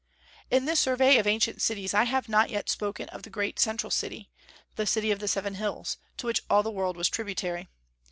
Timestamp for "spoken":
2.69-3.07